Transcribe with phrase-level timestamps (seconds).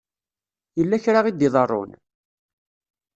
[0.77, 1.91] Yella kra i d-iḍerrun?